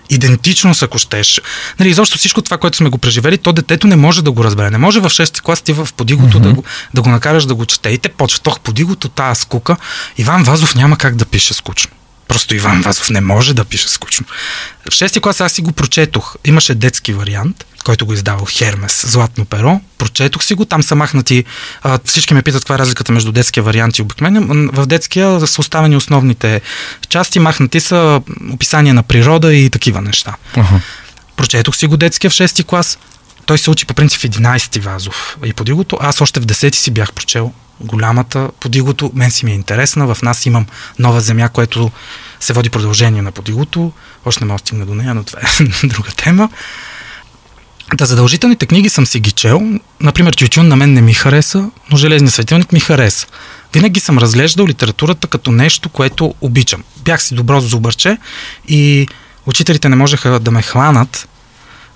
идентичност, 0.09 0.83
ако 0.83 0.97
щеш. 0.97 1.41
Нали, 1.79 1.89
изобщо 1.89 2.17
всичко 2.17 2.41
това, 2.41 2.57
което 2.57 2.77
сме 2.77 2.89
го 2.89 2.97
преживели, 2.97 3.37
то 3.37 3.53
детето 3.53 3.87
не 3.87 3.95
може 3.95 4.23
да 4.23 4.31
го 4.31 4.43
разбере. 4.43 4.69
Не 4.69 4.77
може 4.77 4.99
в 4.99 5.09
6 5.09 5.41
клас 5.41 5.61
ти 5.61 5.73
в 5.73 5.89
подигото 5.97 6.39
да, 6.39 6.53
го, 6.53 6.63
да 6.93 7.01
го 7.01 7.09
накараш 7.09 7.45
да 7.45 7.55
го 7.55 7.65
чете. 7.65 7.89
И 7.89 7.97
те 7.97 8.09
почват, 8.09 8.47
ох, 8.47 8.59
подигото, 8.59 9.09
тая 9.09 9.35
скука. 9.35 9.77
Иван 10.17 10.43
Вазов 10.43 10.75
няма 10.75 10.97
как 10.97 11.15
да 11.15 11.25
пише 11.25 11.53
скучно. 11.53 11.91
Просто 12.27 12.55
Иван 12.55 12.81
Вазов 12.81 13.09
не 13.09 13.21
може 13.21 13.53
да 13.53 13.65
пише 13.65 13.89
скучно. 13.89 14.25
В 14.85 14.93
6 14.93 15.21
клас 15.21 15.41
аз 15.41 15.51
си 15.51 15.61
го 15.61 15.71
прочетох. 15.71 16.35
Имаше 16.45 16.75
детски 16.75 17.13
вариант, 17.13 17.65
който 17.83 18.05
го 18.05 18.13
издавал 18.13 18.45
Хермес, 18.49 19.05
Златно 19.07 19.45
перо. 19.45 19.81
Прочетох 19.97 20.43
си 20.43 20.53
го, 20.53 20.65
там 20.65 20.83
са 20.83 20.95
махнати. 20.95 21.43
А, 21.83 21.99
всички 22.05 22.33
ме 22.33 22.41
питат 22.41 22.61
каква 22.61 22.75
е 22.75 22.79
разликата 22.79 23.11
между 23.11 23.31
детския 23.31 23.63
вариант 23.63 23.97
и 23.97 24.01
обикновения. 24.01 24.69
В 24.73 24.85
детския 24.85 25.47
са 25.47 25.61
оставени 25.61 25.95
основните 25.95 26.61
части, 27.09 27.39
махнати 27.39 27.79
са 27.79 28.21
описания 28.53 28.93
на 28.93 29.03
природа 29.03 29.53
и 29.53 29.69
такива 29.69 30.01
неща. 30.01 30.35
Аха. 30.55 30.81
Прочетох 31.35 31.75
си 31.75 31.87
го 31.87 31.97
детския 31.97 32.29
в 32.29 32.33
6-ти 32.33 32.63
клас. 32.63 32.97
Той 33.47 33.57
се 33.57 33.71
учи 33.71 33.85
по 33.85 33.93
принцип 33.93 34.21
в 34.21 34.23
11-ти 34.23 34.79
Вазов 34.79 35.37
и 35.45 35.53
подигото. 35.53 35.97
Аз 36.01 36.21
още 36.21 36.39
в 36.39 36.45
10-ти 36.45 36.79
си 36.79 36.91
бях 36.91 37.13
прочел 37.13 37.53
голямата 37.79 38.49
подигото. 38.59 39.11
Мен 39.13 39.31
си 39.31 39.45
ми 39.45 39.51
е 39.51 39.55
интересна. 39.55 40.15
В 40.15 40.21
нас 40.21 40.45
имам 40.45 40.65
нова 40.99 41.21
земя, 41.21 41.49
което 41.49 41.91
се 42.39 42.53
води 42.53 42.69
продължение 42.69 43.21
на 43.21 43.31
подигото. 43.31 43.91
Още 44.25 44.43
не 44.43 44.47
мога 44.47 44.59
стигна 44.59 44.85
до 44.85 44.95
нея, 44.95 45.13
но 45.13 45.23
това 45.23 45.39
е 45.39 45.63
друга 45.87 46.09
тема. 46.11 46.49
Да, 47.95 48.05
задължителните 48.05 48.65
книги 48.65 48.89
съм 48.89 49.05
си 49.05 49.19
ги 49.19 49.31
чел. 49.31 49.79
Например, 49.99 50.33
Тютюн 50.33 50.67
на 50.67 50.75
мен 50.75 50.93
не 50.93 51.01
ми 51.01 51.13
хареса, 51.13 51.69
но 51.91 51.97
Железния 51.97 52.31
светилник 52.31 52.71
ми 52.71 52.79
хареса. 52.79 53.27
Винаги 53.73 53.99
съм 53.99 54.17
разглеждал 54.17 54.67
литературата 54.67 55.27
като 55.27 55.51
нещо, 55.51 55.89
което 55.89 56.33
обичам. 56.41 56.83
Бях 56.97 57.23
си 57.23 57.35
добро 57.35 57.61
зубърче 57.61 58.17
и 58.67 59.07
учителите 59.45 59.89
не 59.89 59.95
можеха 59.95 60.39
да 60.39 60.51
ме 60.51 60.61
хванат 60.61 61.27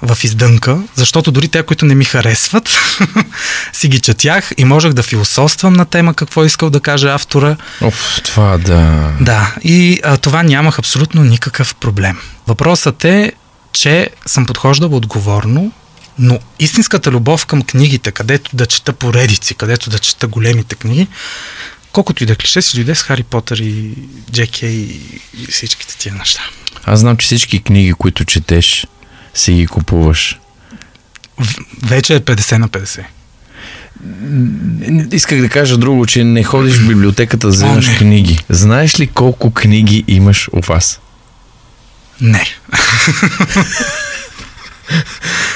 в 0.01 0.17
издънка, 0.23 0.77
защото 0.95 1.31
дори 1.31 1.47
те, 1.47 1.63
които 1.63 1.85
не 1.85 1.95
ми 1.95 2.05
харесват, 2.05 2.69
си 3.73 3.87
ги 3.87 3.99
четях 3.99 4.51
и 4.57 4.65
можех 4.65 4.93
да 4.93 5.03
философствам 5.03 5.73
на 5.73 5.85
тема 5.85 6.13
какво 6.13 6.45
искал 6.45 6.69
да 6.69 6.79
каже 6.79 7.09
автора. 7.09 7.57
Оф, 7.81 8.21
това 8.23 8.57
да... 8.57 9.11
Да, 9.21 9.55
и 9.63 9.99
а, 10.03 10.17
това 10.17 10.43
нямах 10.43 10.79
абсолютно 10.79 11.23
никакъв 11.23 11.75
проблем. 11.75 12.17
Въпросът 12.47 13.05
е, 13.05 13.31
че 13.73 14.09
съм 14.25 14.45
подхождал 14.45 14.95
отговорно, 14.95 15.71
но 16.19 16.39
истинската 16.59 17.11
любов 17.11 17.45
към 17.45 17.61
книгите, 17.61 18.11
където 18.11 18.55
да 18.55 18.65
чета 18.65 18.93
поредици, 18.93 19.53
където 19.53 19.89
да 19.89 19.99
чета 19.99 20.27
големите 20.27 20.75
книги, 20.75 21.07
колкото 21.91 22.23
и 22.23 22.27
да 22.27 22.35
клише, 22.35 22.61
си 22.61 22.75
дойде 22.75 22.95
с 22.95 23.03
Хари 23.03 23.23
Потър 23.23 23.57
и 23.57 23.93
Джеки 24.31 24.65
и, 24.65 25.01
и 25.37 25.45
всичките 25.51 25.97
тия 25.97 26.15
неща. 26.15 26.41
Аз 26.85 26.99
знам, 26.99 27.17
че 27.17 27.25
всички 27.25 27.63
книги, 27.63 27.93
които 27.93 28.25
четеш, 28.25 28.87
си 29.33 29.53
ги 29.53 29.67
купуваш. 29.67 30.39
Вече 31.83 32.15
е 32.15 32.19
50 32.21 32.57
на 32.57 32.69
50. 32.69 33.03
Исках 35.11 35.41
да 35.41 35.49
кажа 35.49 35.77
друго, 35.77 36.05
че 36.05 36.23
не 36.23 36.43
ходиш 36.43 36.75
в 36.75 36.87
библиотеката 36.87 37.47
да 37.47 37.53
вземаш 37.53 37.87
не. 37.87 37.97
книги. 37.97 38.39
Знаеш 38.49 38.99
ли 38.99 39.07
колко 39.07 39.51
книги 39.51 40.03
имаш 40.07 40.49
у 40.49 40.61
вас? 40.61 40.99
Не. 42.21 42.43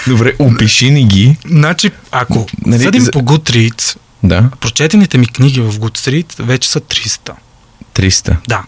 Добре, 0.07 0.33
опиши 0.39 0.89
ни 0.89 1.05
ги. 1.05 1.37
Значи, 1.47 1.91
ако 2.11 2.47
Нали, 2.65 2.83
съдим 2.83 3.01
за- 3.01 3.11
по 3.11 3.19
Goodreads, 3.19 3.97
Да, 4.23 4.49
прочетените 4.59 5.17
ми 5.17 5.27
книги 5.27 5.61
в 5.61 5.73
Goodreads 5.73 6.43
вече 6.43 6.69
са 6.69 6.81
300. 6.81 7.31
300. 7.95 8.35
Да. 8.47 8.63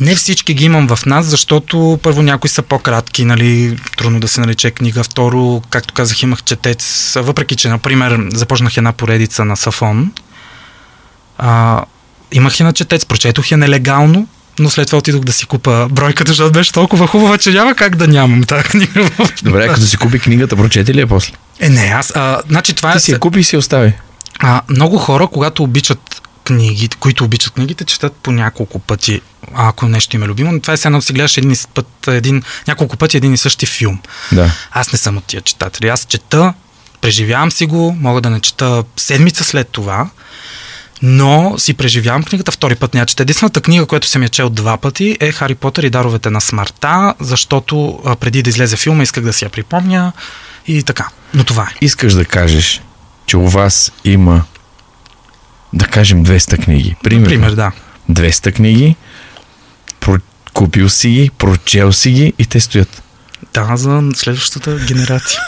Не 0.00 0.14
всички 0.14 0.54
ги 0.54 0.64
имам 0.64 0.88
в 0.88 1.06
нас, 1.06 1.26
защото 1.26 1.98
първо 2.02 2.22
някои 2.22 2.50
са 2.50 2.62
по-кратки, 2.62 3.24
нали, 3.24 3.78
трудно 3.96 4.20
да 4.20 4.28
се 4.28 4.40
нарече 4.40 4.70
книга. 4.70 5.04
Второ, 5.04 5.62
както 5.70 5.94
казах, 5.94 6.22
имах 6.22 6.42
четец, 6.42 7.12
въпреки 7.20 7.56
че, 7.56 7.68
например, 7.68 8.18
започнах 8.32 8.76
една 8.76 8.92
поредица 8.92 9.44
на 9.44 9.56
Сафон. 9.56 10.12
А, 11.38 11.82
имах 12.32 12.60
и 12.60 12.62
на 12.62 12.72
четец, 12.72 13.06
прочетох 13.06 13.50
я 13.50 13.58
нелегално, 13.58 14.26
но 14.58 14.70
след 14.70 14.86
това 14.86 14.98
отидох 14.98 15.24
да 15.24 15.32
си 15.32 15.46
купа 15.46 15.88
бройката, 15.90 16.30
защото 16.30 16.52
беше 16.52 16.72
толкова 16.72 17.06
хубава, 17.06 17.38
че 17.38 17.50
няма 17.50 17.74
как 17.74 17.96
да 17.96 18.08
нямам 18.08 18.42
тази 18.42 18.64
книга. 18.64 19.10
Добре, 19.42 19.66
като 19.68 19.86
си 19.86 19.96
купи 19.96 20.18
книгата, 20.18 20.56
прочете 20.56 20.94
ли 20.94 21.00
я 21.00 21.06
после? 21.06 21.32
Е, 21.60 21.68
не, 21.68 21.80
аз. 21.80 22.12
А, 22.14 22.40
значи 22.48 22.74
това 22.74 22.92
Ти 22.92 22.96
е. 22.96 23.00
си 23.00 23.12
я 23.12 23.18
купи 23.18 23.40
и 23.40 23.44
си 23.44 23.56
я 23.56 23.58
остави. 23.58 23.92
А, 24.38 24.62
много 24.68 24.98
хора, 24.98 25.26
когато 25.26 25.62
обичат 25.62 26.22
книги, 26.48 26.88
които 26.88 27.24
обичат 27.24 27.52
книгите, 27.52 27.84
четат 27.84 28.12
по 28.12 28.32
няколко 28.32 28.78
пъти, 28.78 29.20
ако 29.54 29.88
нещо 29.88 30.16
им 30.16 30.22
е 30.22 30.26
любимо. 30.26 30.60
Това 30.60 30.74
е 30.74 30.76
едно 30.84 30.98
да 30.98 31.02
си 31.02 31.12
гледаш 31.12 31.36
един, 31.36 31.56
път, 31.74 32.08
един, 32.08 32.42
няколко 32.68 32.96
пъти 32.96 33.16
един 33.16 33.34
и 33.34 33.36
същи 33.36 33.66
филм. 33.66 33.98
Да. 34.32 34.50
Аз 34.70 34.92
не 34.92 34.98
съм 34.98 35.16
от 35.16 35.24
тия 35.24 35.42
читатели. 35.42 35.88
Аз 35.88 36.04
чета, 36.04 36.54
преживявам 37.00 37.52
си 37.52 37.66
го, 37.66 37.96
мога 38.00 38.20
да 38.20 38.30
не 38.30 38.40
чета 38.40 38.84
седмица 38.96 39.44
след 39.44 39.68
това, 39.68 40.10
но 41.02 41.54
си 41.58 41.74
преживявам 41.74 42.24
книгата, 42.24 42.52
втори 42.52 42.74
път 42.74 42.94
не 42.94 43.00
я 43.00 43.06
чета. 43.06 43.22
Единствената 43.22 43.60
книга, 43.60 43.86
която 43.86 44.08
съм 44.08 44.22
я 44.22 44.28
чел 44.28 44.50
два 44.50 44.76
пъти 44.76 45.16
е 45.20 45.32
Хари 45.32 45.54
Потър 45.54 45.82
и 45.82 45.90
даровете 45.90 46.30
на 46.30 46.40
смъртта, 46.40 47.14
защото 47.20 48.00
а, 48.04 48.16
преди 48.16 48.42
да 48.42 48.50
излезе 48.50 48.76
филма 48.76 49.02
исках 49.02 49.24
да 49.24 49.32
си 49.32 49.44
я 49.44 49.50
припомня 49.50 50.12
и 50.66 50.82
така. 50.82 51.08
Но 51.34 51.44
това 51.44 51.62
е. 51.62 51.84
Искаш 51.84 52.12
да 52.12 52.24
кажеш, 52.24 52.82
че 53.26 53.36
у 53.36 53.48
вас 53.48 53.92
има, 54.04 54.44
да 55.72 55.86
кажем, 55.86 56.24
200 56.24 56.64
книги. 56.64 56.96
Примерно. 57.02 57.24
Например, 57.24 57.52
да. 57.52 57.72
200 58.10 58.52
книги, 58.52 58.96
про... 60.00 60.18
купил 60.52 60.88
си 60.88 61.08
ги, 61.08 61.30
прочел 61.38 61.92
си 61.92 62.10
ги 62.10 62.32
и 62.38 62.46
те 62.46 62.60
стоят. 62.60 63.02
Да, 63.54 63.76
за 63.76 64.02
следващата 64.14 64.78
генерация. 64.86 65.40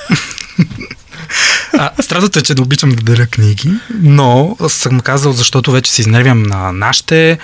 а, 1.78 1.90
страдата 2.02 2.38
е, 2.38 2.42
че 2.42 2.54
да 2.54 2.62
обичам 2.62 2.90
да 2.90 3.02
деля 3.02 3.26
книги, 3.26 3.70
но 3.94 4.56
съм 4.68 5.00
казал, 5.00 5.32
защото 5.32 5.72
вече 5.72 5.92
се 5.92 6.00
изнервям 6.00 6.42
на 6.42 6.72
нашите, 6.72 7.38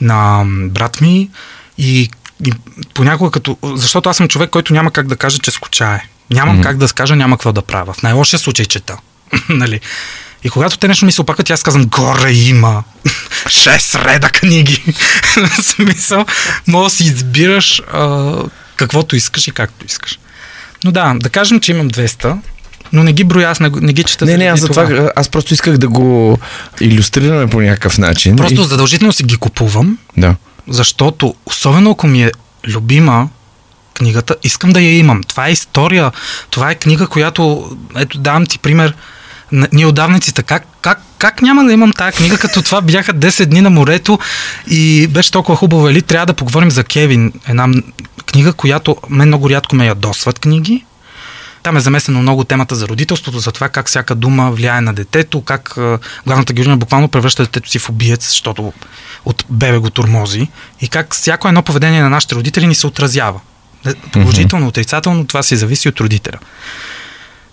на 0.00 0.44
брат 0.46 1.00
ми 1.00 1.30
и, 1.78 2.10
и 2.46 2.52
понякога 2.94 3.30
като... 3.30 3.58
Защото 3.62 4.08
аз 4.08 4.16
съм 4.16 4.28
човек, 4.28 4.50
който 4.50 4.72
няма 4.72 4.90
как 4.90 5.06
да 5.06 5.16
каже, 5.16 5.38
че 5.38 5.50
скучае. 5.50 6.02
Нямам 6.30 6.54
Мгм. 6.54 6.62
как 6.62 6.76
да 6.76 6.88
скажа, 6.88 7.16
няма 7.16 7.36
какво 7.36 7.52
да 7.52 7.62
правя. 7.62 7.92
В 7.92 8.02
най-лошия 8.02 8.38
случай 8.38 8.66
чета. 8.66 8.96
нали? 9.48 9.80
И 10.44 10.50
когато 10.50 10.78
те 10.78 10.88
нещо 10.88 11.06
ми 11.06 11.12
се 11.12 11.20
опакат, 11.20 11.50
аз 11.50 11.62
казвам, 11.62 11.86
горе 11.86 12.32
има 12.32 12.82
шест 13.48 13.94
реда 13.94 14.28
книги. 14.28 14.82
В 15.36 15.62
смисъл, 15.62 16.24
мога 16.66 16.84
да 16.84 16.90
си 16.90 17.04
избираш 17.04 17.82
а, 17.92 18.34
каквото 18.76 19.16
искаш 19.16 19.48
и 19.48 19.50
както 19.50 19.86
искаш. 19.86 20.18
Но 20.84 20.92
да, 20.92 21.14
да 21.20 21.30
кажем, 21.30 21.60
че 21.60 21.72
имам 21.72 21.90
200, 21.90 22.36
но 22.92 23.02
не 23.02 23.12
ги 23.12 23.24
броя, 23.24 23.50
аз 23.50 23.60
не, 23.60 23.70
не 23.74 23.92
ги 23.92 24.04
чета. 24.04 24.24
Не, 24.24 24.36
не, 24.36 24.44
аз 24.44 24.60
затова, 24.60 25.12
аз 25.16 25.28
просто 25.28 25.54
исках 25.54 25.78
да 25.78 25.88
го 25.88 26.38
иллюстрираме 26.80 27.46
по 27.46 27.60
някакъв 27.60 27.98
начин. 27.98 28.36
Просто 28.36 28.60
И... 28.60 28.64
задължително 28.64 29.12
си 29.12 29.22
ги 29.22 29.36
купувам, 29.36 29.98
Да. 30.16 30.34
защото, 30.68 31.34
особено 31.46 31.90
ако 31.90 32.06
ми 32.06 32.24
е 32.24 32.32
любима 32.68 33.28
книгата, 33.94 34.36
искам 34.42 34.72
да 34.72 34.80
я 34.80 34.98
имам. 34.98 35.22
Това 35.22 35.48
е 35.48 35.52
история, 35.52 36.12
това 36.50 36.70
е 36.70 36.74
книга, 36.74 37.06
която, 37.06 37.70
ето 37.96 38.18
давам 38.18 38.46
ти 38.46 38.58
пример, 38.58 38.94
ние 39.72 39.86
отдавниците, 39.86 40.42
как, 40.42 40.66
как, 40.80 41.02
как 41.18 41.42
няма 41.42 41.64
да 41.64 41.72
имам 41.72 41.92
тази 41.92 42.16
книга, 42.16 42.38
като 42.38 42.62
това 42.62 42.80
бяха 42.80 43.14
10 43.14 43.44
дни 43.44 43.60
на 43.60 43.70
морето 43.70 44.18
и 44.66 45.06
беше 45.06 45.30
толкова 45.30 45.56
хубаво, 45.56 45.88
или 45.88 46.02
трябва 46.02 46.26
да 46.26 46.34
поговорим 46.34 46.70
за 46.70 46.84
Кевин, 46.84 47.32
една 47.48 47.68
книга, 48.26 48.52
която 48.52 48.96
мен 49.10 49.28
много 49.28 49.50
рядко 49.50 49.76
ме 49.76 49.86
ядосват 49.86 50.38
книги, 50.38 50.84
там 51.62 51.76
е 51.76 51.80
замесено 51.80 52.22
много 52.22 52.44
темата 52.44 52.74
за 52.74 52.88
родителството, 52.88 53.38
за 53.38 53.52
това 53.52 53.68
как 53.68 53.88
всяка 53.88 54.14
дума 54.14 54.50
влияе 54.50 54.80
на 54.80 54.94
детето, 54.94 55.40
как 55.40 55.78
главната 56.26 56.52
героиня 56.52 56.76
буквално 56.76 57.08
превръща 57.08 57.42
детето 57.42 57.70
си 57.70 57.78
в 57.78 57.88
убиец, 57.88 58.28
защото 58.28 58.72
от 59.24 59.44
бебе 59.50 59.78
го 59.78 59.90
турмози 59.90 60.48
и 60.80 60.88
как 60.88 61.14
всяко 61.14 61.48
едно 61.48 61.62
поведение 61.62 62.02
на 62.02 62.10
нашите 62.10 62.34
родители 62.34 62.66
ни 62.66 62.74
се 62.74 62.86
отразява. 62.86 63.40
Не, 63.84 63.94
Положително, 63.94 64.66
отрицателно, 64.66 65.26
това 65.26 65.42
си 65.42 65.56
зависи 65.56 65.88
от 65.88 66.00
родителя. 66.00 66.38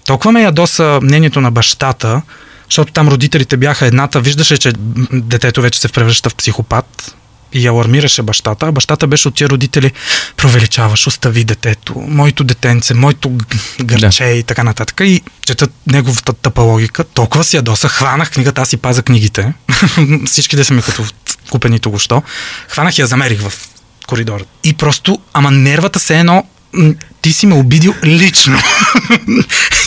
Толкова 0.09 0.31
ме 0.31 0.41
ядоса 0.41 0.99
мнението 1.03 1.41
на 1.41 1.51
бащата, 1.51 2.21
защото 2.65 2.93
там 2.93 3.07
родителите 3.07 3.57
бяха 3.57 3.85
едната, 3.85 4.21
виждаше, 4.21 4.57
че 4.57 4.73
детето 5.11 5.61
вече 5.61 5.79
се 5.79 5.87
превръща 5.87 6.29
в 6.29 6.35
психопат 6.35 7.15
и 7.53 7.67
алармираше 7.67 8.23
бащата, 8.23 8.67
а 8.67 8.71
бащата 8.71 9.07
беше 9.07 9.27
от 9.27 9.35
тия 9.35 9.49
родители, 9.49 9.91
провеличаваш, 10.37 11.07
остави 11.07 11.43
детето, 11.43 11.93
моето 12.07 12.43
детенце, 12.43 12.93
моето 12.93 13.37
гърче 13.81 14.23
и 14.23 14.43
така 14.43 14.63
нататък. 14.63 15.01
И 15.03 15.21
четат 15.45 15.71
неговата 15.87 16.33
тъпа 16.33 16.61
логика, 16.61 17.03
толкова 17.03 17.43
си 17.43 17.55
ядоса, 17.55 17.89
хванах 17.89 18.31
книгата, 18.31 18.61
аз 18.61 18.69
си 18.69 18.77
паза 18.77 19.03
книгите, 19.03 19.53
всичките 20.25 20.63
са 20.63 20.73
ми 20.73 20.81
като 20.81 21.03
купени 21.49 21.79
току-що, 21.79 22.23
хванах 22.69 22.97
и 22.97 23.01
я 23.01 23.07
замерих 23.07 23.41
в 23.41 23.69
коридора. 24.07 24.43
И 24.63 24.73
просто, 24.73 25.19
ама 25.33 25.51
нервата 25.51 25.99
се 25.99 26.19
едно, 26.19 26.43
ти 27.21 27.33
си 27.33 27.45
ме 27.45 27.55
обидил 27.55 27.93
лично. 28.03 28.59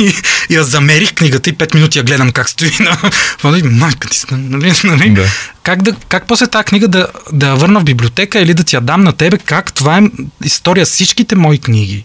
и, 0.00 0.04
и 0.50 0.54
я 0.54 0.64
замерих 0.64 1.14
книгата 1.14 1.50
и 1.50 1.54
5 1.54 1.74
минути 1.74 1.98
я 1.98 2.04
гледам 2.04 2.30
как 2.30 2.48
стои 2.48 2.70
на... 2.80 3.10
Нали, 3.44 3.62
Майка 3.62 4.08
ти, 4.08 4.18
сте, 4.18 4.34
нали, 4.36 4.72
нали? 4.84 5.10
Да. 5.10 5.26
Как, 5.62 5.82
да, 5.82 5.92
как 6.08 6.26
после 6.26 6.46
тази 6.46 6.64
книга 6.64 6.88
да, 6.88 7.06
да 7.32 7.46
я 7.46 7.54
върна 7.54 7.80
в 7.80 7.84
библиотека 7.84 8.40
или 8.40 8.54
да 8.54 8.64
ти 8.64 8.76
я 8.76 8.80
дам 8.80 9.02
на 9.02 9.12
тебе, 9.12 9.38
как 9.38 9.72
това 9.72 9.98
е 9.98 10.02
история 10.44 10.86
всичките 10.86 11.36
мои 11.36 11.58
книги. 11.58 12.04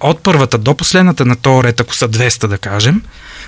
От 0.00 0.22
първата 0.22 0.58
до 0.58 0.74
последната 0.74 1.24
на 1.24 1.36
този 1.36 1.62
ред, 1.62 1.80
ако 1.80 1.94
са 1.94 2.08
200 2.08 2.46
да 2.46 2.58
кажем, 2.58 3.02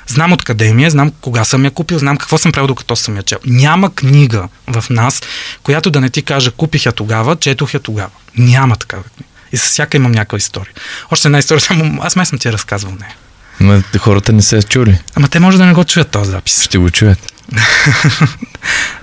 знам 0.06 0.32
откъде 0.32 0.74
ми 0.74 0.84
е, 0.84 0.90
знам 0.90 1.12
кога 1.20 1.44
съм 1.44 1.64
я 1.64 1.70
купил, 1.70 1.98
знам 1.98 2.16
какво 2.16 2.38
съм 2.38 2.52
правил 2.52 2.66
докато 2.66 2.96
съм 2.96 3.16
я 3.16 3.22
чел. 3.22 3.38
Няма 3.46 3.94
книга 3.94 4.48
в 4.66 4.84
нас, 4.90 5.22
която 5.62 5.90
да 5.90 6.00
не 6.00 6.10
ти 6.10 6.22
каже 6.22 6.50
купих 6.50 6.86
я 6.86 6.92
тогава, 6.92 7.36
четох 7.36 7.74
я 7.74 7.80
тогава. 7.80 8.10
Няма 8.38 8.76
такава 8.76 9.02
книга. 9.02 9.35
И 9.56 9.58
с 9.58 9.64
всяка 9.64 9.96
имам 9.96 10.12
някаква 10.12 10.38
история. 10.38 10.72
Още 11.10 11.28
една 11.28 11.38
история, 11.38 11.60
само 11.60 12.02
аз 12.02 12.16
май 12.16 12.26
съм 12.26 12.38
ти 12.38 12.48
я 12.48 12.52
разказвал 12.52 12.92
нея. 13.00 13.14
Ма 13.60 13.82
хората 13.98 14.32
не 14.32 14.42
са 14.42 14.62
чули. 14.62 14.98
Ама 15.14 15.28
те 15.28 15.40
може 15.40 15.58
да 15.58 15.66
не 15.66 15.72
го 15.72 15.84
чуят 15.84 16.10
този 16.10 16.30
запис. 16.30 16.62
Ще 16.62 16.78
го 16.78 16.90
чуят. 16.90 17.32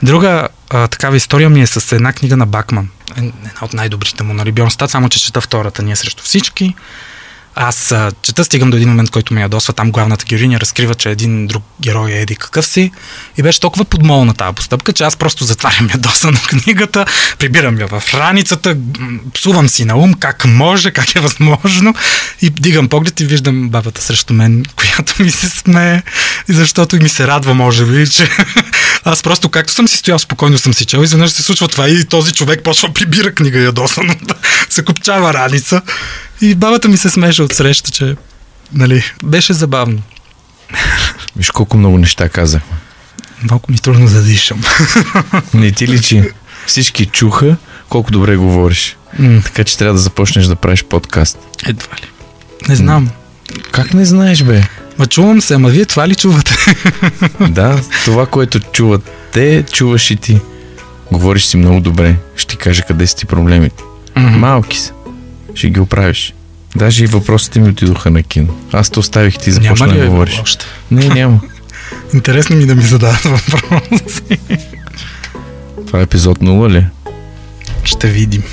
Друга 0.04 0.48
а, 0.70 0.88
такава 0.88 1.18
история 1.18 1.50
ми 1.50 1.62
е 1.62 1.68
с 1.68 1.96
една 1.96 2.14
книга 2.14 2.38
на 2.38 2.46
Бакман. 2.46 2.90
Е, 3.18 3.20
Една 3.20 3.62
от 3.62 3.74
най-добрите 3.74 4.24
му, 4.24 4.34
нали, 4.34 4.52
Бьорнстад, 4.52 4.92
само 4.92 5.10
че 5.10 5.22
чета 5.22 5.42
втората, 5.42 5.84
ние 5.84 5.96
срещу 5.96 6.24
всички. 6.24 6.76
Аз 7.56 7.96
чета, 8.22 8.44
стигам 8.44 8.70
до 8.70 8.78
един 8.78 8.90
момент, 8.90 9.10
който 9.10 9.34
ме 9.34 9.42
ядосва. 9.42 9.74
Там 9.74 9.92
главната 9.92 10.26
героиня 10.26 10.60
разкрива, 10.60 10.96
че 10.96 11.10
един 11.10 11.48
друг 11.48 11.64
герой 11.82 12.12
е 12.12 12.22
еди 12.22 12.36
какъв 12.36 12.66
си. 12.66 12.92
И 13.38 13.44
беше 13.44 13.60
толкова 13.60 13.86
подмолна 13.86 14.34
тази 14.34 14.56
постъпка, 14.56 14.94
че 14.94 15.04
аз 15.04 15.16
просто 15.18 15.44
затварям 15.44 15.90
ядосано 15.94 16.38
книгата, 16.48 17.06
прибирам 17.40 17.80
я 17.80 17.88
в 17.88 18.04
раницата, 18.14 18.78
псувам 19.34 19.70
си 19.70 19.86
на 19.86 19.98
ум 19.98 20.14
как 20.14 20.46
може, 20.46 20.92
как 20.92 21.16
е 21.16 21.20
възможно 21.20 21.96
и 22.42 22.50
дигам 22.50 22.90
поглед 22.90 23.20
и 23.20 23.26
виждам 23.26 23.70
бабата 23.70 24.02
срещу 24.02 24.34
мен, 24.34 24.66
която 24.76 25.24
ми 25.24 25.32
се 25.32 25.50
смее, 25.50 26.02
защото 26.48 26.96
ми 26.96 27.10
се 27.10 27.28
радва, 27.28 27.54
може 27.54 27.86
би, 27.86 28.10
че 28.10 28.30
аз 29.04 29.24
просто 29.24 29.50
както 29.50 29.74
съм 29.74 29.88
си 29.88 29.98
стоял 29.98 30.20
спокойно 30.20 30.58
съм 30.58 30.74
си 30.74 30.86
чел, 30.86 31.00
изведнъж 31.00 31.32
се 31.32 31.44
случва 31.44 31.68
това 31.68 31.90
и 31.90 32.06
този 32.06 32.34
човек 32.34 32.64
почва 32.64 32.94
прибира 32.94 33.32
книга 33.34 33.60
ядосано, 33.60 34.16
се 34.70 34.86
копчава 34.86 35.34
раница. 35.34 35.82
И 36.42 36.56
бабата 36.56 36.88
ми 36.88 36.98
се 36.98 37.10
смеше 37.10 37.44
от 37.44 37.54
среща, 37.54 37.92
че 37.92 38.16
нали, 38.74 39.04
беше 39.24 39.54
забавно. 39.54 40.02
Виж 41.36 41.52
колко 41.52 41.78
много 41.78 41.98
неща 41.98 42.30
казах. 42.30 42.62
Малко 43.44 43.72
ми 43.72 43.78
трудно 43.78 44.08
да 44.10 44.24
дишам. 44.24 44.62
Не 45.54 45.72
ти 45.72 45.88
личи. 45.88 46.24
Всички 46.68 47.06
чуха 47.06 47.58
колко 47.90 48.12
добре 48.12 48.36
говориш. 48.36 48.98
М, 49.20 49.42
Така 49.44 49.64
че 49.64 49.78
трябва 49.78 49.94
да 49.94 50.00
започнеш 50.00 50.46
да 50.46 50.56
правиш 50.56 50.84
подкаст. 50.84 51.38
Едва 51.68 51.96
ли. 51.96 52.08
Не 52.70 52.76
знам. 52.76 53.10
Как 53.72 53.94
не 53.94 54.06
знаеш, 54.06 54.44
бе? 54.44 54.64
Ма 54.98 55.06
чувам 55.08 55.42
се, 55.42 55.54
ама 55.54 55.70
вие 55.70 55.86
това 55.86 56.08
ли 56.08 56.16
чувате? 56.16 56.56
Да, 57.50 57.82
това, 58.06 58.26
което 58.26 58.60
чуват 58.60 59.12
те, 59.32 59.64
чуваш 59.72 60.12
и 60.12 60.16
ти. 60.16 60.40
Говориш 61.12 61.46
си 61.46 61.58
много 61.58 61.80
добре. 61.80 62.16
Ще 62.36 62.48
ти 62.48 62.58
кажа 62.58 62.84
къде 62.88 63.08
са 63.08 63.16
ти 63.16 63.26
проблемите. 63.26 63.84
Малки 64.16 64.80
са. 64.80 64.94
Ще 65.56 65.70
ги 65.70 65.80
оправиш. 65.80 66.34
Даже 66.76 67.04
и 67.04 67.08
въпросите 67.08 67.60
ми 67.60 67.70
отидоха 67.70 68.10
на 68.12 68.24
кино. 68.24 68.54
Аз 68.72 68.90
те 68.90 69.00
оставих 69.00 69.38
ти 69.38 69.52
започна 69.52 69.88
да 69.88 70.06
говориш. 70.08 70.40
още? 70.44 70.66
Не, 70.92 71.08
няма. 71.08 71.40
Интересно 72.14 72.56
ми 72.56 72.66
да 72.66 72.76
ми 72.76 72.84
задават 72.84 73.22
въпроси. 73.24 74.22
Това 75.88 76.00
е 76.00 76.04
епизод 76.04 76.40
0 76.40 76.72
ли? 76.72 76.86
Ще 77.84 78.08
видим. 78.08 78.44